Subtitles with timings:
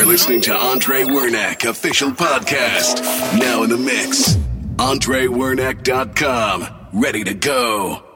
[0.00, 3.02] are listening to Andre Wernack official podcast.
[3.38, 4.36] Now in the mix.
[4.76, 6.68] AndreWernack.com.
[6.92, 8.07] Ready to go.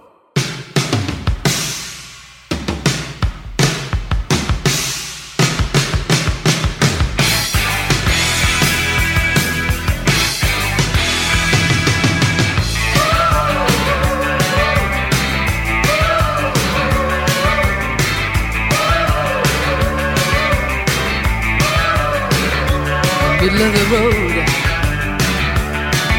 [23.42, 24.34] Middle of the road.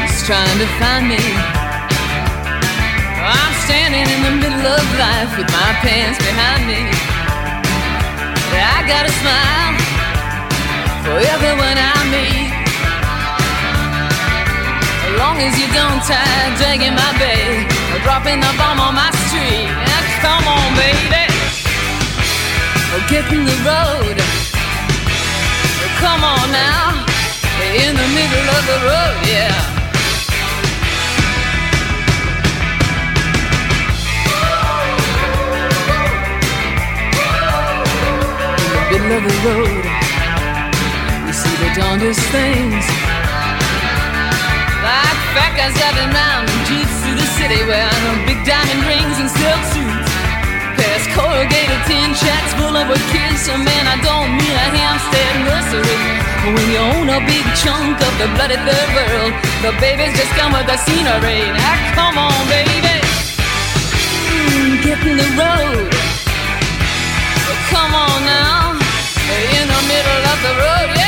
[0.04, 1.24] He's trying to find me.
[3.16, 6.84] I'm standing in the middle of life with my pants behind me.
[8.52, 9.72] I got a smile
[11.00, 12.52] for everyone I meet.
[15.08, 17.64] As long as you don't tie dragging my bag
[17.96, 19.72] or dropping the bomb on my street.
[20.20, 21.24] Come on, baby.
[23.08, 24.20] Get in the road.
[26.00, 27.13] Come on now
[27.74, 29.50] in the middle of the road, yeah.
[38.94, 39.84] In the middle of the road,
[41.26, 42.86] we see the darndest things.
[44.86, 49.26] Like fat guys driving around in jeeps through the city wearing big diamond rings and
[49.26, 50.10] silk suits.
[50.78, 53.42] Past corrugated tin shacks full of kids.
[53.42, 56.33] So man, I don't mean a Hampstead nursery.
[56.44, 59.32] When you own a big chunk of the bloody third world,
[59.64, 61.40] the babies just come with the scenery.
[61.56, 63.00] Now come on, baby,
[64.28, 65.88] mm, get in the road.
[67.72, 68.72] Come on now,
[69.56, 71.03] in the middle of the road, yeah.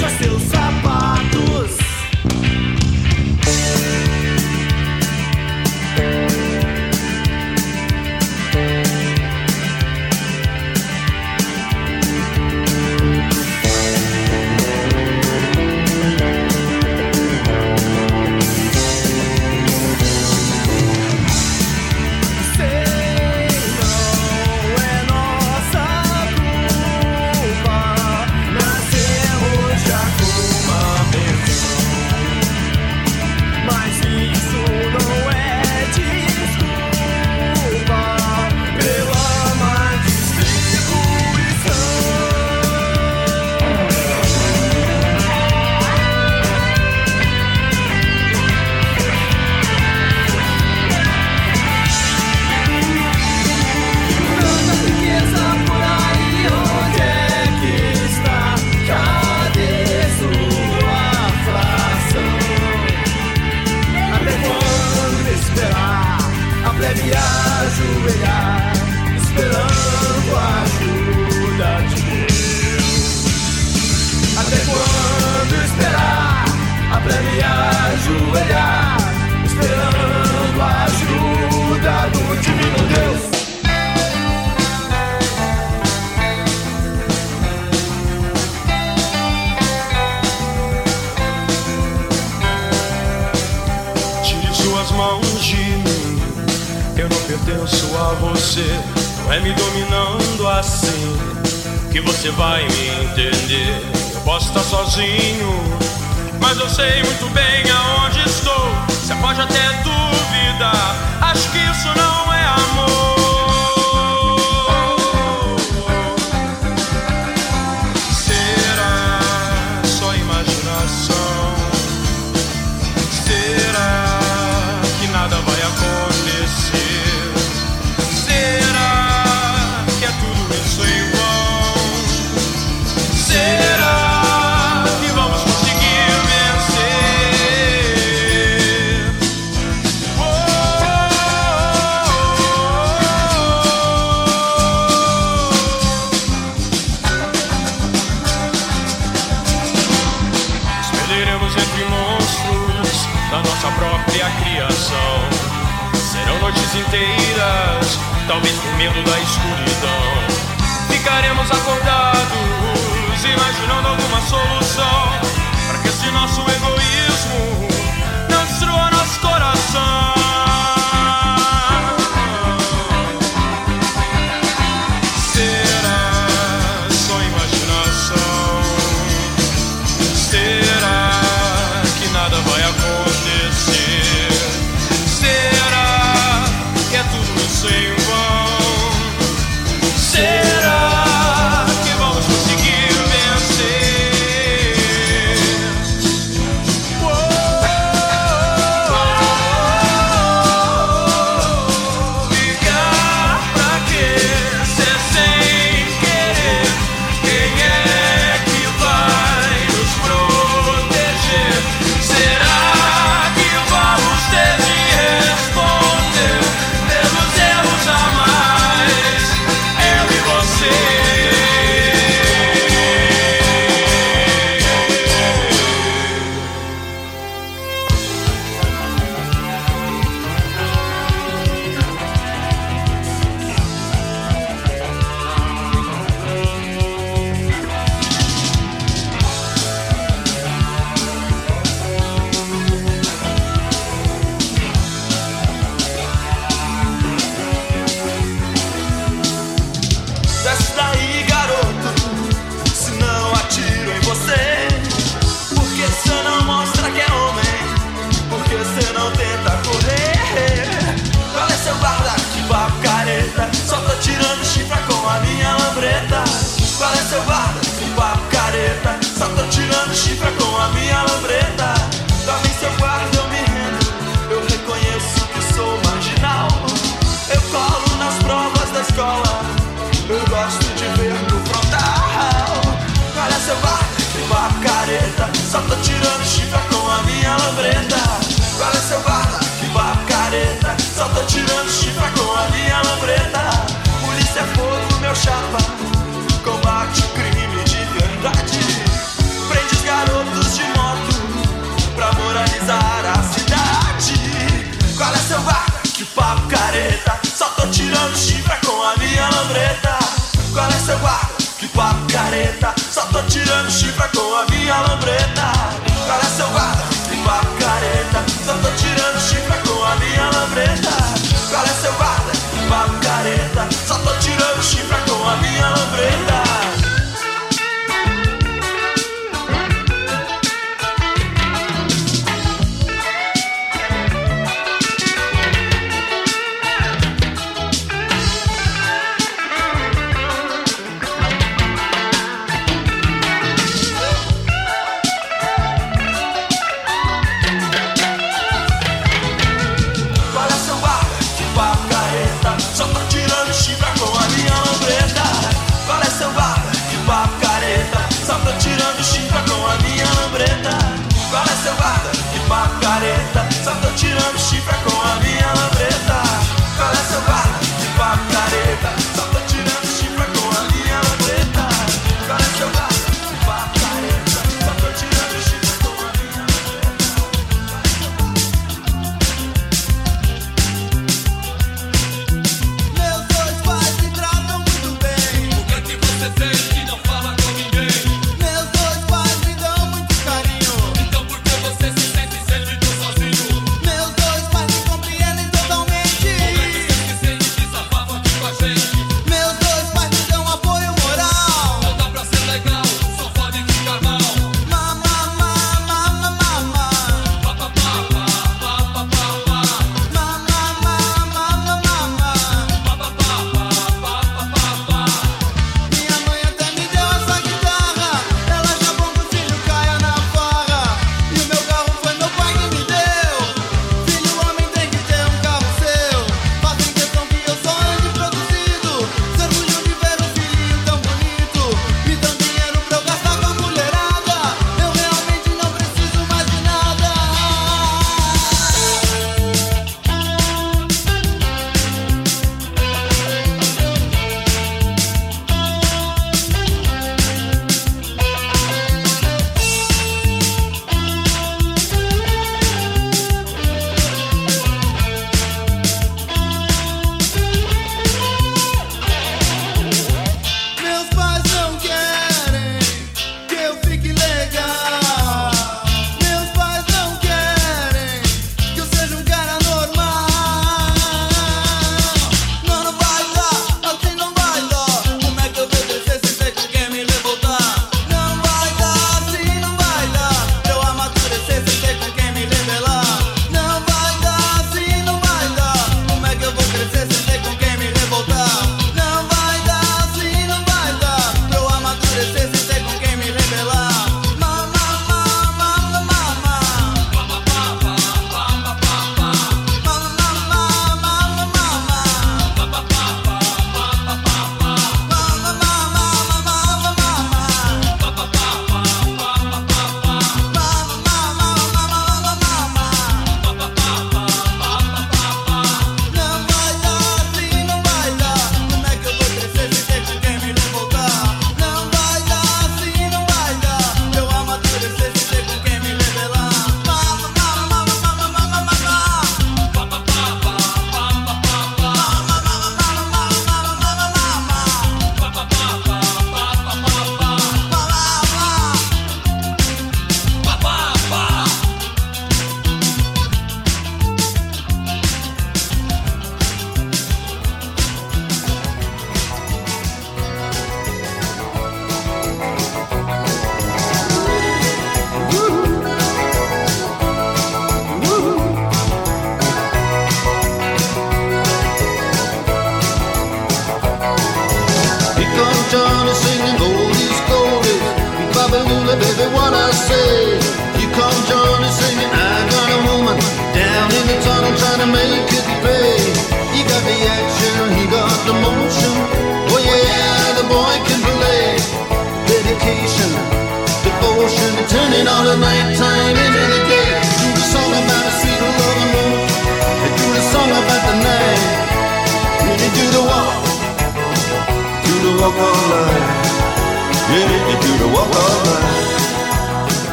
[0.00, 0.57] Faça seu sonho.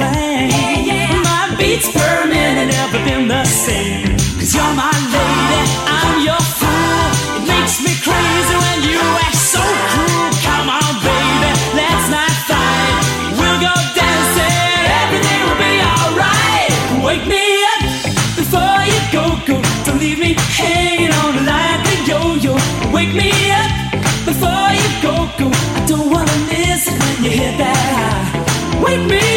[0.00, 0.48] plane.
[0.50, 1.28] Yeah, yeah.
[1.28, 4.16] My beats per minute never been the same.
[4.38, 5.62] Cause you're my lady,
[5.98, 7.04] I'm your fool.
[7.36, 10.28] It makes me crazy when you act so cruel.
[10.46, 12.96] Come on, baby, let's not fight.
[13.38, 16.72] We'll go dancing, everything will be alright.
[17.06, 17.82] Wake me up
[18.40, 19.56] before you go, go.
[19.84, 22.54] Don't leave me hanging on the line, the yo yo.
[22.96, 23.30] Wake me
[23.60, 23.70] up
[24.28, 25.46] before you go, go.
[25.76, 28.82] I don't wanna miss it when you hit that high.
[28.84, 29.29] Wake me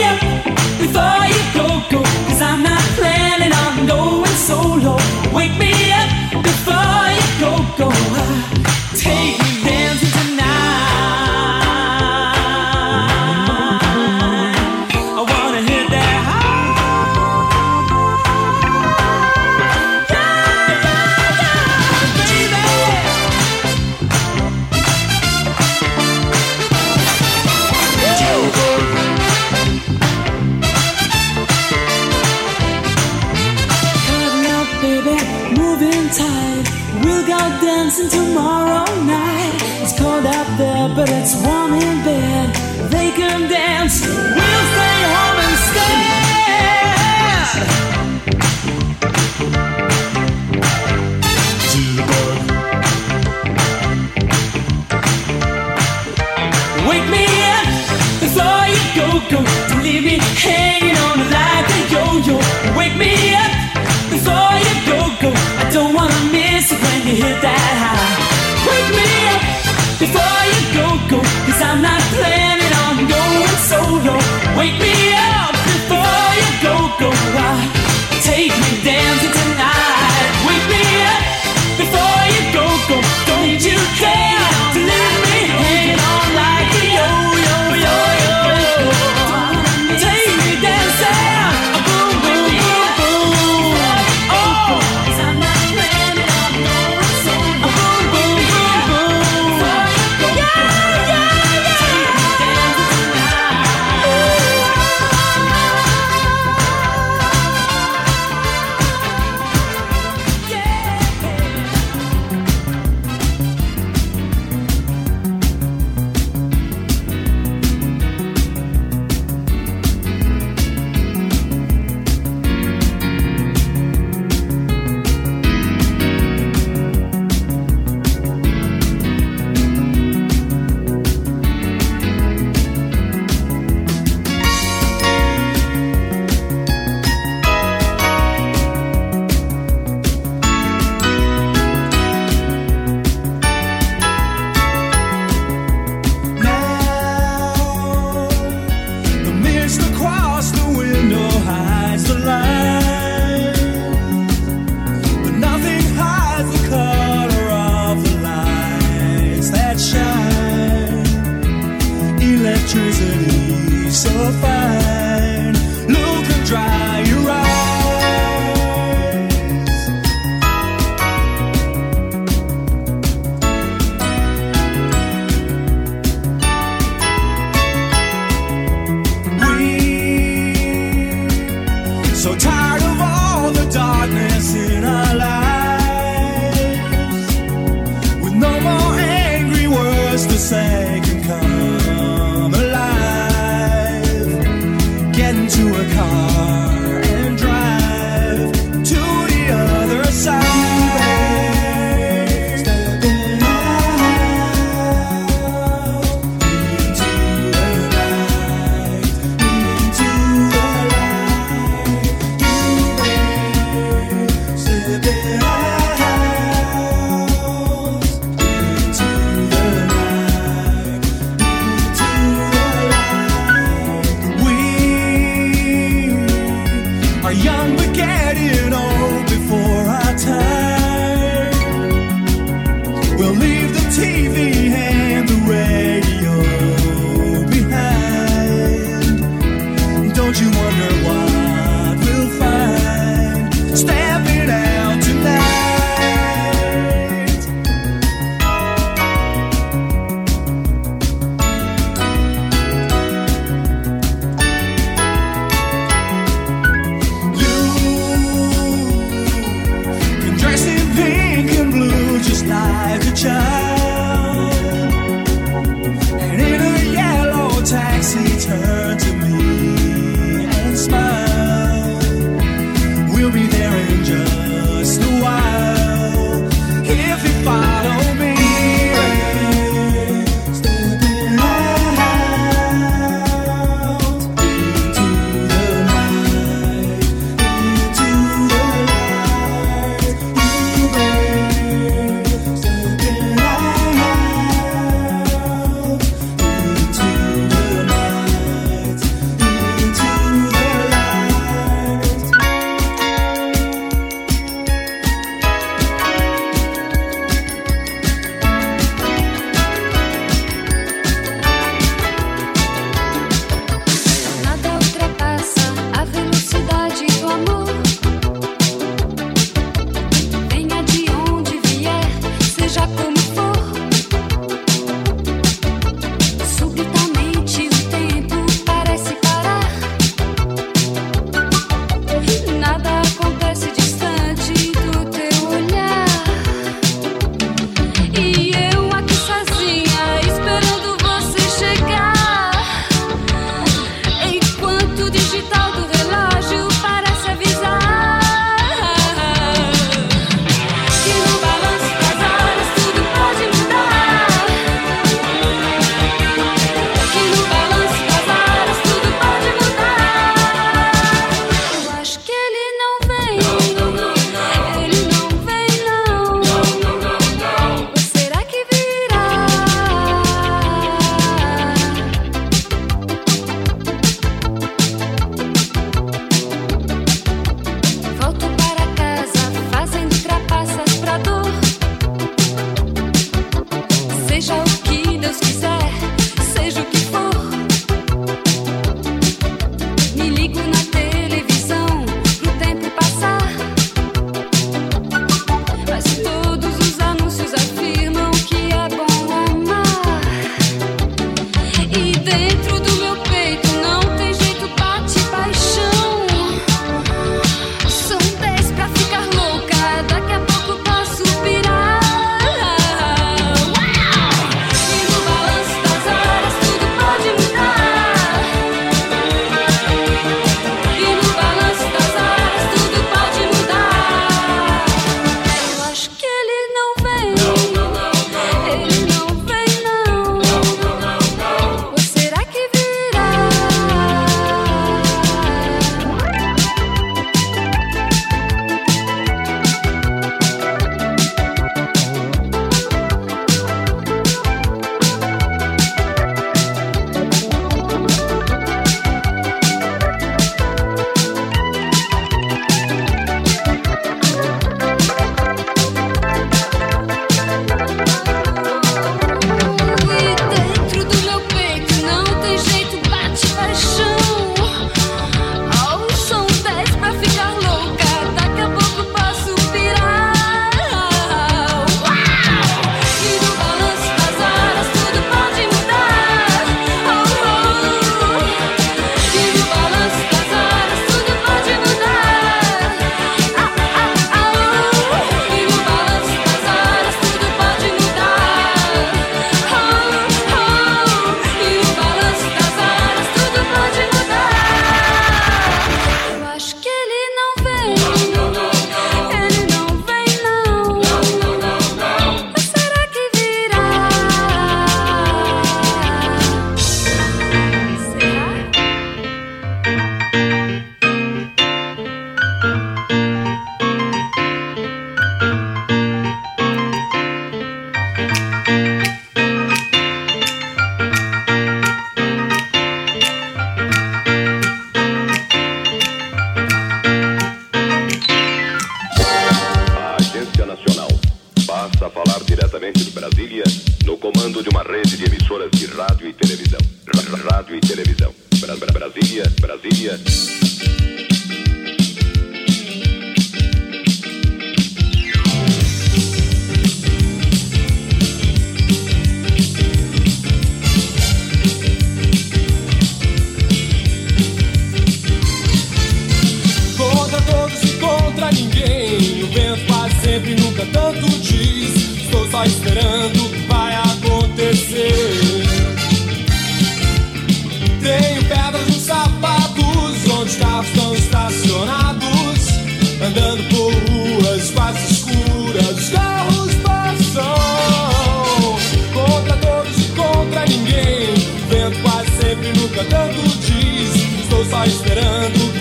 [584.64, 585.73] Deus esperando.